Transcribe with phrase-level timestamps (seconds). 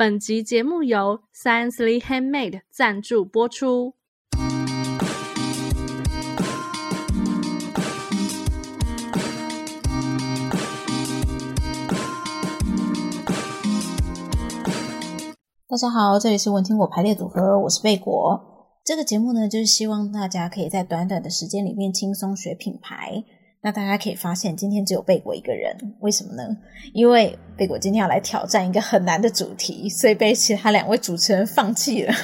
[0.00, 3.94] 本集节目由 Sciencely Handmade 赞助播出。
[15.66, 18.40] 大家好，这里是文青果排列组合，我是贝果。
[18.84, 23.24] 这个节目呢，就是希望大家可以在短短的时间里面轻松学品牌。
[23.60, 26.56] 那大家可以发现，今天只有贝果一个人，为什么呢？
[26.92, 32.14] 因为贝果今天要来挑战一个很难的主题，所以被其他两位主持人放弃了。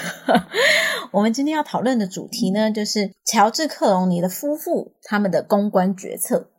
[1.11, 6.51] 我们今天要讨论的主题呢，就是乔治·克隆尼的夫妇他们的公关决策。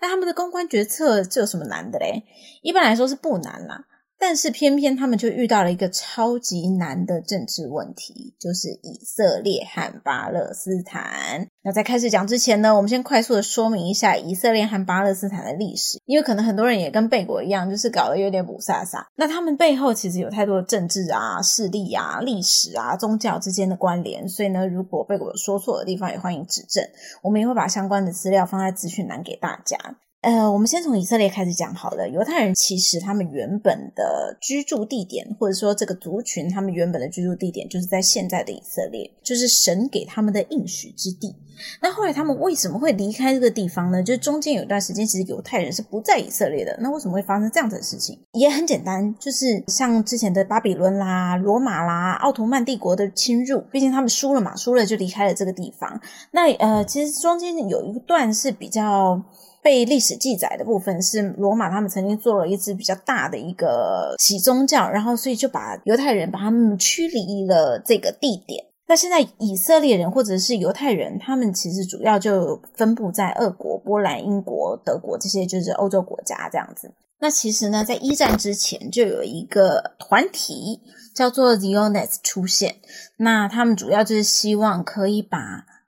[0.00, 2.24] 那他们的公关决策这有什么难的嘞？
[2.62, 3.84] 一般来说是不难啦。
[4.22, 11.48] 但是偏偏他们就遇到了一个超级难的政治问题，就是以色列和巴勒斯坦。
[11.64, 19.04] 那在开始讲之前呢，我们先快速的说明一下以色列和巴勒斯坦的历史，因为可能很多人也跟贝果一样，就是搞得有点雾煞煞。
[19.16, 26.84] 那他们背后其实有太多的政治啊、势力啊、历史啊、宗教之间的关联，所以呢，如果贝果有说错的地方，也欢迎指正。
[27.24, 29.76] 我们也会把相关的资料放在资讯栏给大家。
[30.22, 32.08] 呃，我们先从以色列开始讲好了。
[32.08, 41.34] 犹太人其实他们原本的居住地点，或者说这个族群他们原本的居住地点，就是在现在的以色列，就是神给他们的应许之地。
[41.80, 44.00] 那后来他们为什么会离开这个地方呢？
[44.00, 46.78] 就是中间有一段时间，其实犹太人是不在以色列的。
[46.80, 48.16] 那为什么会发生这样子的事情？
[48.32, 56.00] 也很简单，就是像之前的巴比伦啦、罗马啦、奥图曼帝国的侵入，毕竟他们输了嘛，输了就离开了这个地方。
[56.30, 59.20] 那呃，其实中间有一段是比较。
[59.62, 68.64] 被历史记载的部分是罗马，他们曾经做了一支比较大的一个洗宗教，然后所以就把犹太人把他们驱离了这个地点。
[68.88, 76.92] 那现在以色列人或者是犹太人，他们其实主要就分布在俄国、波兰、英国、德国这些就是欧洲国家这样子。
[77.20, 80.80] 那其实呢，在一战之前就有一个团体
[81.14, 82.74] 叫做 Zionists 出现，
[83.16, 85.38] 那他们主要就是希望可以把。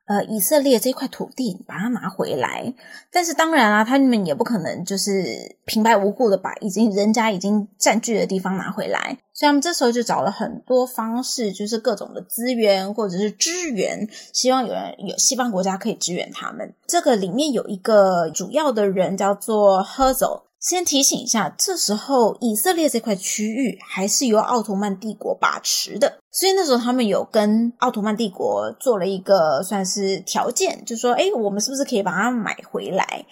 [0.06, 2.74] 呃，以色列这块土地把它拿回来，
[3.10, 16.74] 但是当然啊，他们也不可能就是平白无故的把已经人家已经占据的地方拿回来，所以他们这时候就找了很多方式，就是各种的资源或者是支援，希望有人有西方国家可以支援他们。
[16.86, 20.42] 这个里面有一个主要的人叫做 Herzl。
[20.64, 33.26] 先提醒一下，这时候以色列这块区域还是由奥图曼帝国把持的，所以那时候他们有跟奥图曼帝国做了一个算是条件，就说：诶，我们是不是可以把它买回来，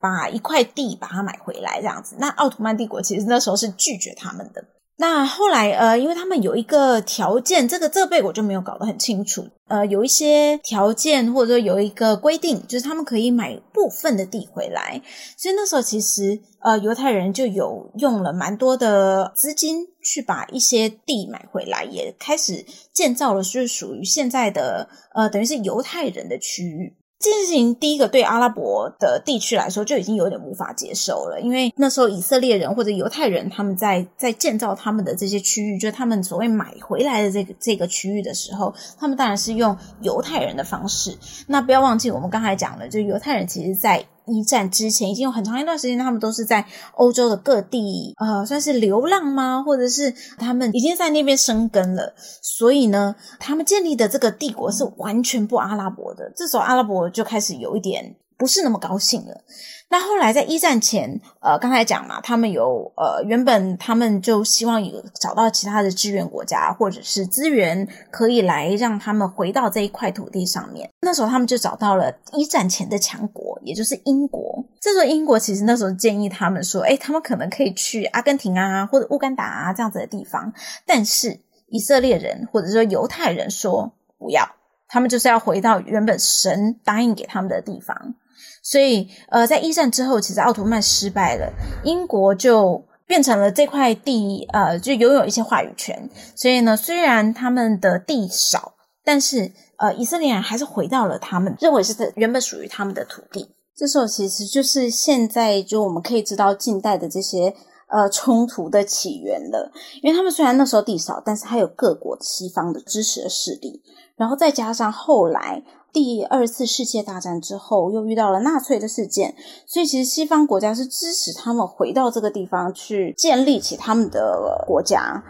[0.00, 2.16] 把一块地把它买回来这样子？
[2.18, 4.64] 那奥图曼帝国其实那时候是拒绝他们的。
[5.00, 9.48] 那后来，呃，因为他们有一个条件，这个这个贝果就没有搞得很清楚。
[9.68, 15.00] 呃，有一些条件，或者说有一个规定，就是他们可以买部分的地回来。
[15.36, 26.96] 所以那时候其实，呃，犹太人就有用了蛮多的资金去把一些地买回来，也开始建造了，是属于现在的，呃，等于是犹太人的区域。
[27.20, 41.18] 这件事情，第一个对阿拉伯的地区来说就已经有点无法接受了，因为那时候以色列人或者犹太人他们在在建造他们的这些区域，就是他们所谓买回来的这个这个区域的时候，他们当然是用犹太人的方式。
[41.48, 49.62] 那不要忘记，我们刚才讲了，就犹太人其实，在一战之前已经有很长一段时间，他们都是在欧洲的各地，呃，算是流浪吗？
[49.64, 52.14] 或者是他们已经在那边生根了？
[52.42, 56.32] 所以呢，他们建立的这个帝国是完全不阿拉伯的。
[56.36, 59.42] 这时候阿拉伯就开始有一点不是那么高兴了。
[59.90, 70.90] 那后来在一战前，呃，刚才讲嘛，他们有呃，原本他们就希望有找到其他的支援国家或者是资源，可以来让他们回到这一块土地上面。
[71.00, 74.64] 那时候他们就找到了一战前的强国，也就是英国。
[74.80, 80.52] 这时候英国其实那时候建议他们说，诶，他们可能可以去阿根廷啊，或者乌干达啊这样子的地方。
[80.86, 84.48] 但是以色列人或者说犹太人说不要，
[84.88, 88.14] 他们就是要回到原本神答应给他们的地方。
[88.62, 91.50] 所以，呃，在一战之后，其实奥图曼失败了，
[91.84, 96.10] 英国就变成了这块地，呃，就拥有一些话语权。
[96.34, 98.74] 所以呢，虽然他们的地少，
[99.04, 103.48] 但是，呃，以色列人还是回到了他们认为是原本属于他们的土地。
[103.74, 107.54] 这时候，其实就是现在就我们可以知道近代的这些
[107.86, 109.72] 呃冲突的起源了。
[110.02, 113.82] 因为他们虽然那时候地少，但是还有各国西方的支持的势力，
[114.16, 115.64] 然后再加上后来。
[115.90, 119.34] 第二次世界大战之后，又遇到了纳粹的事件，
[119.66, 125.24] 所以其实西方国家是支持他们回到这个地方去建立起他们的国家。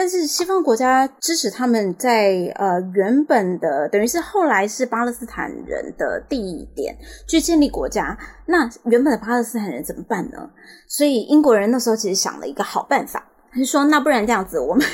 [0.00, 6.96] 但是西方国家支持他们在呃原本的，等于是后来是巴勒斯坦人的地点
[7.28, 8.16] 去建立国家，
[8.46, 10.48] 那原本的巴勒斯坦人怎么办呢？
[10.88, 13.28] 所以英国人那时候其实想了一个好办法。
[13.52, 14.86] 他就说：“那不然这样子，我们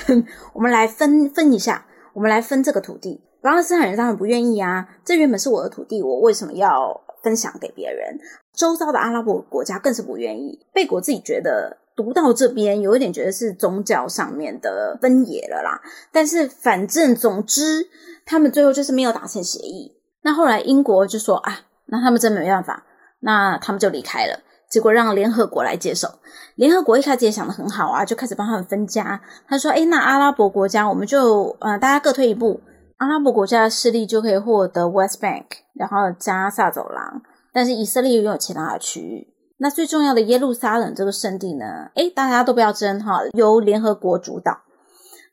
[0.53, 8.19] 我们来分分一下，我们来分这个土地。”巴勒斯坦人当然不愿意啊，这原本是我的土地，我为什么要分享给别人？
[8.53, 10.67] 周遭的阿拉伯国家更是不愿意。
[10.73, 15.81] 贝果自己觉得读到这边，有一点觉得是宗教上面的分野了啦。
[16.13, 17.89] 但是反正总之，
[18.27, 19.97] 他们最后就是没有达成协议。
[20.23, 22.85] 那后来英国就说：“啊，那他们真没办法，
[23.21, 26.09] 那他们就离开了。”结果让联合国来接手，
[26.57, 29.21] 联合国一开始也想得很好啊，就开始帮他们分家。
[29.49, 32.61] 他说：“诶，那阿拉伯国家我们就呃，大家各退一步，
[32.97, 37.23] 阿拉伯国家的势力就可以获得 West Bank，然后加萨走廊，
[37.53, 39.36] 但是以色列拥有其他的区域。
[39.59, 41.65] 那最重要的耶路撒冷这个圣地呢？
[41.95, 44.63] 诶，大家都不要争哈，由联合国主导。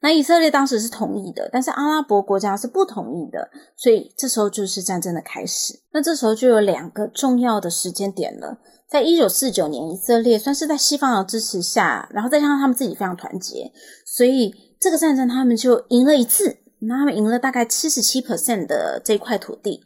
[0.01, 5.79] 那以色列当时是同意的，但是阿拉伯国家是不同意的，所以这时候就是战争的开始。
[5.93, 8.57] 那这时候就有两个重要的时间点了。”
[8.89, 13.71] 在一九四九年，以色列算是在西方的支持下，然后再加上他们自己非常团结，
[14.05, 16.57] 所以这个战争他们就赢了一次。
[16.79, 19.81] 那他们赢了大概七十七 percent 的这块土地，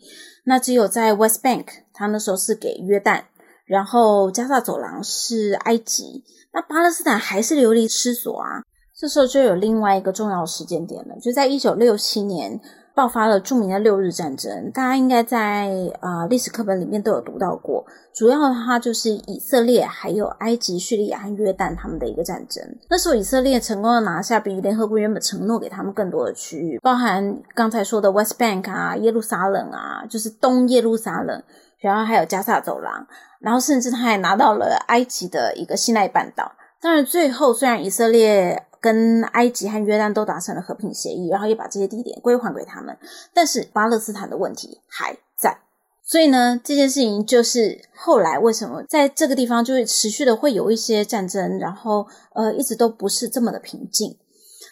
[0.46, 3.22] 那只有在 West Bank，他那时候是给约旦，
[3.68, 6.24] 然后加萨走廊是埃及，
[6.54, 8.64] 那巴勒斯坦还是流离失所啊。
[8.96, 12.60] 这时候就有另外一个重要的时间点了，就在一九六七年。
[12.98, 15.70] 爆发了著名的六日战争，大家应该在
[16.00, 17.86] 啊、呃、历史课本里面都有读到过。
[18.12, 22.64] 主要的话就是以色列、还有埃及、叙利亚和约旦他们的一个战争。
[22.90, 31.44] 那时候以色列成功的拿下比联合国原本承诺给他们更多的区域，包含刚才说的 West Bank 啊、耶路撒冷啊，就是东耶路撒冷，
[31.80, 33.08] 然后还有加萨走廊，
[33.40, 36.52] 然后甚至他还拿到了埃及的一个西奈半岛。
[36.82, 38.64] 当然，最后虽然以色列。
[38.80, 42.96] 跟埃及和约旦都达成了和平协议，然后也把这些地点归还给他们，
[43.34, 45.58] 但是巴勒斯坦的问题还在。
[46.04, 54.16] 所以呢，这件事情就是后来为什么在这个地方就会持续的会有一些战争，然后呃一直都不是这么的平静。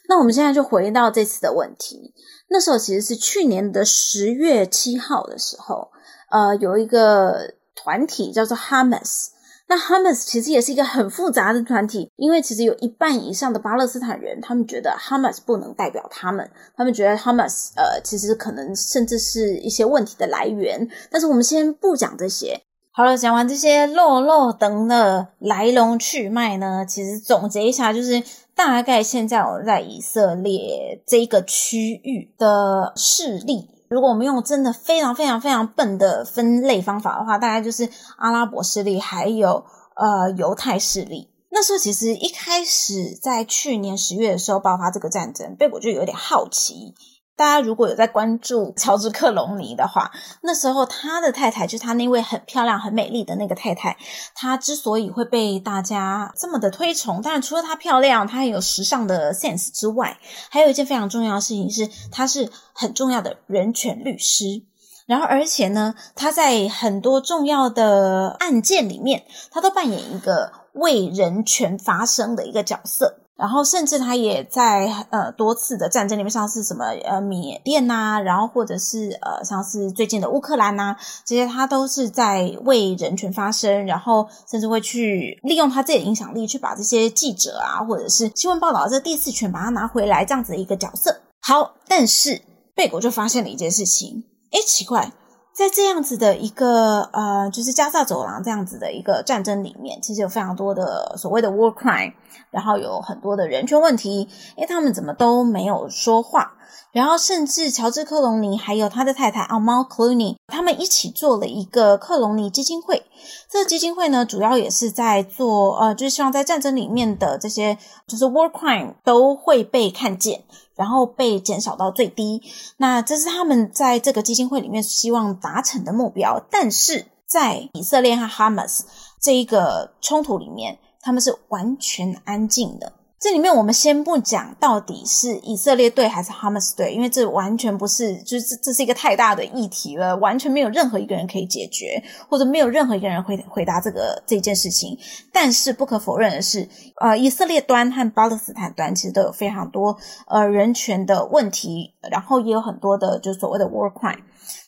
[0.07, 2.13] 那我们现在就回到这次的问题，
[2.49, 5.89] 那时候其实是去年的十月七号的时候，
[6.29, 9.31] 呃，有一个团体叫做哈马斯。
[9.67, 20.87] 那哈马斯其实也是一个很复杂的团体，因为其实有一半以上的巴勒斯坦人，他们觉得哈马斯不能代表他们，他们觉得哈马斯呃，其实可能甚至是一些问题的来源。
[21.09, 22.61] 但是我们先不讲这些。
[22.91, 28.21] 好了，讲完这些落落等的来龙去脉呢，其实总结一下，就是
[28.53, 33.67] 大概现在我们在以色列这个区域的势力。
[33.95, 39.63] 如果我们用真的非常非常非常笨的分类方法的话，大概就是阿拉伯势力还有
[39.95, 41.29] 呃犹太势力。
[41.49, 46.93] 那时候其实一开始在去年十月的时候爆发这个战争，贝果就有点好奇。
[47.37, 50.09] 大家如果有在关注乔治克隆尼的话，
[50.41, 53.97] 那时候他的太太就是他那位很漂亮、很美丽的那个太太，
[54.33, 60.17] 她之所以会被大家这么的推崇，当然除了她漂亮，她还有时尚的 sense 之外，
[60.49, 64.63] 还有一件非常重要的事情是，她是很重要的人权律师。
[65.05, 73.24] 然后，而且呢，她在很多重要的案件里面，她都扮演一个为人权发声的一个角色。
[73.37, 80.95] 然后，甚至他也在呃多次的战争里面，像是什么呃缅甸呐、然后或者是呃像是最近的乌克兰呐、
[81.25, 91.21] 这些他都是在为人权发声，然后甚至会去利用他自己的影响力去把这些记者啊，或者是新闻报道这个第四权把它拿回来，这样子的一个角色。
[91.41, 92.41] 好，但是
[92.73, 95.11] 贝果就发现了一件事情，诶，奇怪。
[95.55, 102.13] 在这样子的一个呃，就是加萨走廊这样子的一个战争里面，其实有非常多的所谓的 war crime，
[102.51, 106.55] 然后有很多的人权问题，诶，他们怎么都没有说话？
[106.91, 113.03] 然后甚至乔治克隆尼还有他的太太阿猫克隆尼，他们一起做了一个克隆尼基金会。
[113.49, 120.43] 这个基金会呢，主要也是在做呃，就是希望在战争里面的这些就是 war crime 都会被看见。
[120.75, 122.41] 然后被减少到最低，
[122.75, 126.45] 那这是他们在这个基金会里面希望达成的目标。
[126.51, 128.83] 但是在以色列和哈马斯
[129.21, 132.91] 这一个冲突里面，他们是完全安静的。
[133.25, 144.95] 这里面我们先不讲到底是以色列队还是哈马斯队，因为这完全不是，就是这是一个太大的议题了，完全没有任何一个人可以解决，或者没有任何一个人回回答这个这件事情。
[145.33, 146.69] 但是不可否认的是，
[147.01, 154.19] 呃，以色列端和巴勒斯坦端其实都有非常多呃人权的问题，然后也有很多的就所谓的 war crime，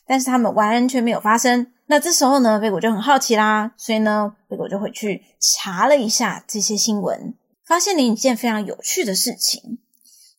[0.04, 1.68] 但是他们完全没有发生。
[1.86, 7.34] 那这时候呢，贝果就很好奇啦，所以呢，贝果就回去查了一下这些新闻。
[7.68, 9.78] 发现了一件非常有趣的事情，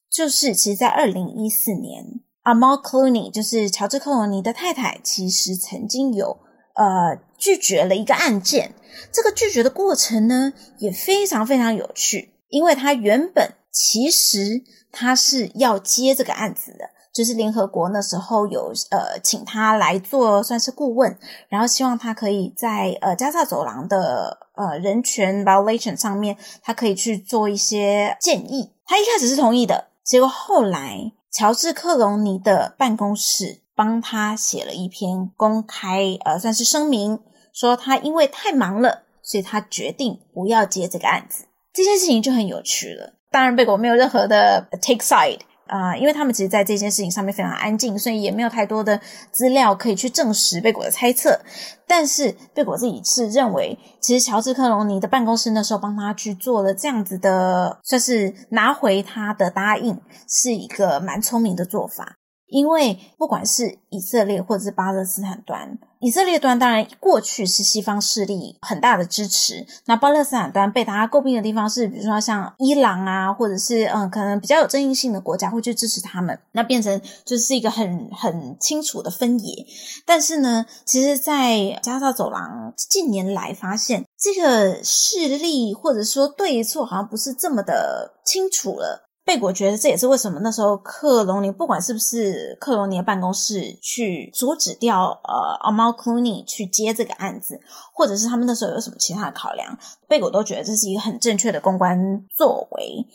[0.10, 2.04] 就是其实，在二零一四年，
[2.42, 6.40] 阿毛克罗尼就是乔治克罗尼的太太，其实曾经有
[6.74, 8.74] 呃拒绝了一个案件。
[9.14, 12.34] 这个拒绝的过程呢，也非常非常有趣。
[12.50, 16.90] 因为他原本其实他是要接这个案子的。
[17.12, 21.18] 就是联合国那时候有呃请他来做算是顾问，
[21.50, 28.72] 然后希望他可以在呃加萨走廊的呃人权 violation 上面，他可以去做一些建议。
[28.86, 37.20] 他一开始是同意的，结果后来乔治克隆尼的办公室帮他写了一篇公开呃算是声明，
[37.54, 41.46] 说他因为太忙了，所以他决定不要接这个案子。
[41.74, 43.14] 这件事情就很有趣了。
[43.32, 45.40] 当然贝果没有任何的 take side。
[45.70, 49.00] 啊、因为他们其实在这件事情上面非常安静，所以也没有太多的
[49.32, 51.40] 资料可以去证实贝果的猜测。
[51.88, 62.19] 但是贝果自己是认为，其实乔治克隆尼的办公室那时候帮他去做了这样子的，算是拿回他的答应，是一个蛮聪明的做法。
[62.50, 79.66] 因为不管是以色列或者是巴勒斯坦端，以色列端当然过去是西方势力很大的支持，那巴勒斯坦端被大家诟病的地方是，比如说像伊朗啊，或者是嗯可能比较有争议性的国家会去支持他们，那变成就是一个很很清楚的分野。
[80.06, 89.09] 但是呢，其实，在加沙走廊近年来发现，这个势力或者说对错好像不是这么的清楚了。
[89.30, 97.62] 贝果觉得这也是为什么那时候克隆尼不管是不是克隆尼的办公室去阻止掉呃 Amal Clooney 去接这个案子，
[97.94, 103.06] 或者是他们那时候有什么其他的考量，贝果都觉得这是一个很正确的公关作为。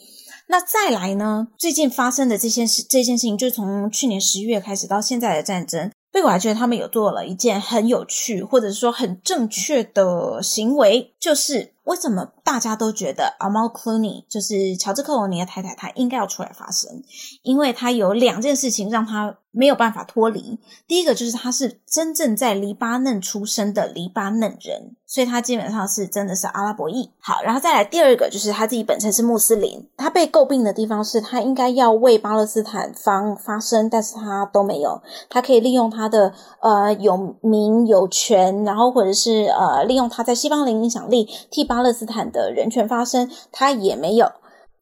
[0.47, 5.91] 那再来呢，最近发生的这件事，这件事情就从去年十一月开始到现在的战争。
[6.13, 17.03] 贝果还觉得他们有做了一件很有趣，或者是说很正确的行为，就是为什么大家都觉得 Amal Clooney 就是乔治克罗尼的太太，她应该要出来发声，
[17.43, 20.59] 因为她有两件事情让她没有办法脱离。
[20.87, 24.97] 第一个就是她是真正在黎巴嫩出生的黎巴嫩人。
[25.07, 27.09] 所以她基本上是真的是阿拉伯裔。
[27.21, 29.89] 好，然后再来第二个，就是她自己本身是穆斯林。
[29.97, 35.01] 她被诟病的地方是她应该要为巴勒斯坦方发声，但是她都没有。
[35.29, 44.31] 她可以利用她的呃有名有权，然后或者是呃利用她在西方的影响力替巴巴勒斯坦的人权发声，他也没有。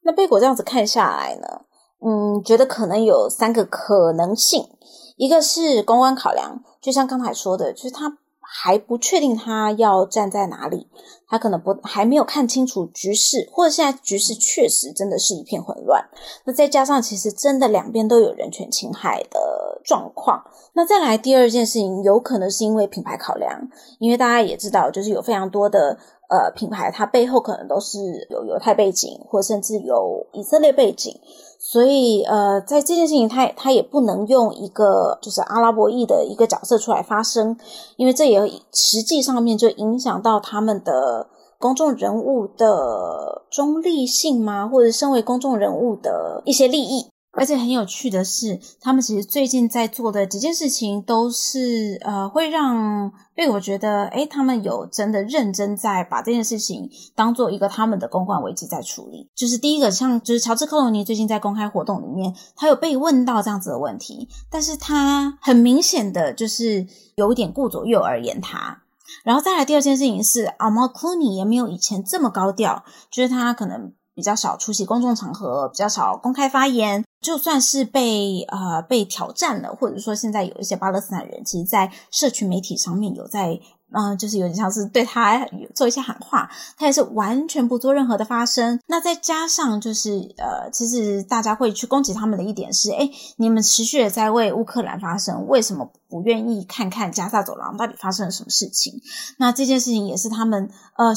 [0.02, 1.62] 那贝果这样子看下来呢，
[2.04, 4.68] 嗯，觉得可能有三个可能性，
[5.16, 8.18] 一个是公关考量，就像刚才说的，就是他。
[8.54, 10.86] 还不确定他要站在哪里，
[11.26, 16.04] 他可能不还没有看清楚局势，或者现在局势确实真的是一片混乱。
[16.44, 20.44] 那再加上其实真的两边都有人权侵害的状况。
[20.74, 23.58] 那再来第二件事情，有可能是因为品牌考量，
[23.98, 25.96] 因为大家也知道，就是有非常多的
[26.32, 31.14] 呃品牌，它背后可能都是有犹太背景，或甚至有以色列背景。
[31.58, 37.56] 所以，呃，在这件事情，他他也不能用一个就是阿拉伯裔的一个角色出来发声，
[37.96, 38.40] 因为这也
[38.72, 44.66] 实际上面就影响到他们的公众人物的中立性吗？
[44.66, 47.06] 或者身为公众人物的一些利益。
[47.32, 59.30] 而且很有趣的是，他们其实最近在做的几件事情，都是呃会让，因为我觉得，诶，他们有真的认真在把这件事情当做一个他们的公关危机在处理。
[59.34, 68.82] 就是第一个，像就是乔治克隆尼最近在公开活动里面，他有被问到这样子的问题，但是他很明显的就是有一点顾左右而言他。
[69.24, 77.04] 然后再来第二件事情是，Amal Clooney 也没有以前这么高调，就是他可能比较少出席公众场合，比较少公开发言。
[77.22, 83.60] 就算是被呃被挑战了，或者说现在有一些巴勒斯坦人，其实，在社群媒体上面有在
[83.92, 88.80] 嗯、呃，就是有点像是对他做一些喊话，他也是完全不做任何的发声。
[88.88, 99.00] 那再加上就是呃，其实大家会去攻击他们的一点是，诶，你们持续的在为乌克兰发声，为什么不愿意看看加萨走廊到底发生了什么事情？
[99.38, 101.14] 那这件事情也是他们呃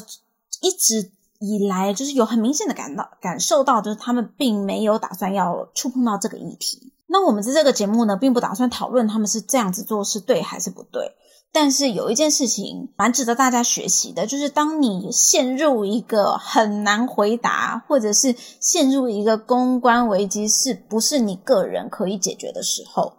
[0.61, 1.14] 一直。
[1.47, 6.93] 以来就是有很明显的感到感受到，就是他们并没有打算要触碰到这个议题。
[7.07, 11.11] 那我们在这个节目呢，并不打算讨论他们是这样子做是对还是不对。
[11.53, 23.13] 但是有一件事情蛮值得大家学习的，就是当你陷入一个很难回答，或者是陷入一个公关危机，是不是你个人可以解决的时候，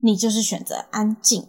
[0.00, 1.48] 你就是选择安静。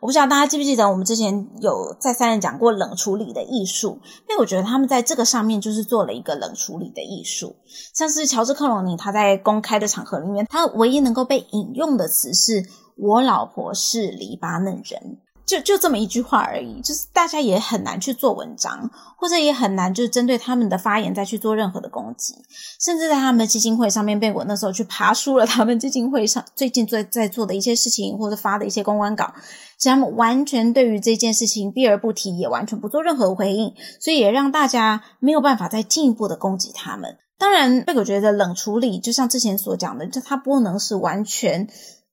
[0.00, 3.98] 我不知道大家记不记得，我们之前有再三的讲过冷处理的艺术，
[4.28, 7.56] 因为我觉得他们在这个上面就是做了一个冷处理的艺术。
[7.94, 15.18] 像是乔治克隆尼，他在公开的场合里面，他唯一能够被引用的词是“我老婆是黎巴嫩人”。
[15.46, 22.34] 就就这么一句话而已，就是大家也很难去做文章，或者也很难就是针对他们的发言再去做任何的攻击，
[22.80, 29.32] 甚至在他们的基金会上面，贝果那时候去爬出了他们基金会上最近在在做的一些事情，或者发的一些公关稿，
[29.78, 37.18] 其实他们完全对于这件事情避而不提，也完全不做任何回应，所以也让大家没有办法再进一步的攻击他们。
[37.38, 41.68] 当然，贝果觉得冷处理就像之前所讲的，就它不能是完全。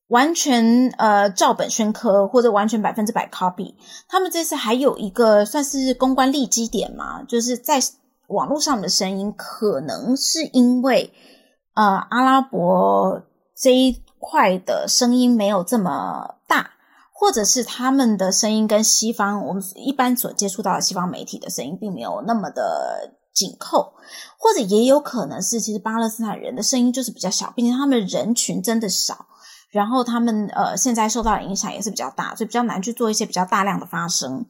[0.08, 3.74] 完全呃照本宣科，或者完全百分之百 copy。
[4.08, 7.80] 他们这次还有一个算是公关利基点嘛，就是在
[8.28, 11.14] 网络上的声音，可能是因为
[11.74, 13.24] 呃阿拉伯
[13.56, 16.72] 这一块的声音没有这么大，
[17.14, 23.94] 或者是他们的声音跟西方我们一般所接触到的西方媒体的声音并没有那么的紧扣，
[24.38, 29.26] 或者也有可能是其实巴勒斯坦人的声音就是比较小，并且他们人群真的少。
[29.74, 34.46] 然后他们呃现在受到的影响也是比较大，所以比较难去做一些比较大量的发声，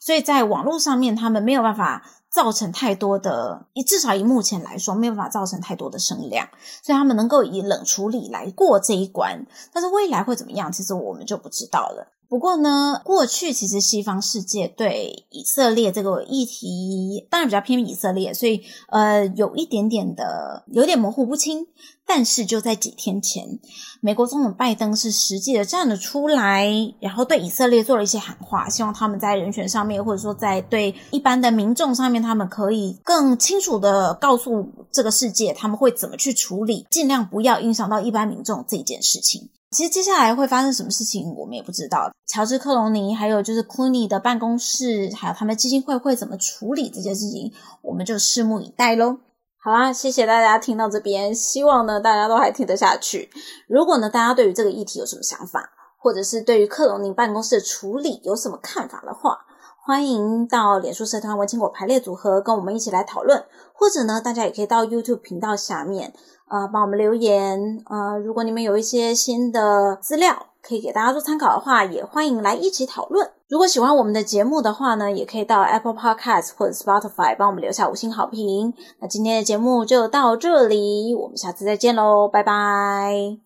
[0.00, 6.46] 所以在网络上面他们没有办法造成太多的，至少以目前来说没有办法造成太多的声量，
[6.82, 12.12] 所以他们能够以冷处理来过这一关，但是未来会怎么样，其实我们就不知道了。
[12.28, 21.66] 不过呢，过去其实西方世界对以色列这个议题当然比较偏以色列，所以呃有一点点的有点模糊不清。
[22.08, 23.58] 但是就在几天前，
[24.00, 39.50] 美国总统拜登是实际的站了出来，然后对以色列做了一些喊话，希望他们在人权上面，或者说在对一般的民众上面，他们可以更清楚的告诉这个世界，他们会怎么去处理，尽量不要影响到一般民众这件事情。
[39.70, 42.10] 其实接下来会发生什么事情，我们也不知道。
[42.26, 49.18] 乔治·克隆尼，还有就是库尼的办公室，还有他们基金会会怎么处理这件事情，我们就拭目以待喽。
[49.58, 53.28] 好啦，谢谢大家听到这边，希望呢大家都还听得下去。
[53.66, 55.68] 如果呢大家对于这个议题有什么想法，
[55.98, 59.36] 或者是对于克隆尼办公室的处理有什么看法的话，
[59.86, 66.12] 欢迎到脸书社团文青果排列组合跟我们一起来讨论，或者呢大家也可以到 YouTube 频道下面
[66.48, 67.84] 呃帮我们留言。
[67.88, 73.30] 呃，如果你们有一些新的资料可以给大家做参考的话，也欢迎来一起讨论。
[73.48, 78.74] 如果喜欢我们的节目的话呢，也可以到 Apple Podcast 或者 Spotify 帮我们留下五星好评。
[78.98, 83.45] 那今天的节目就到这里，我们下次再见喽，拜拜。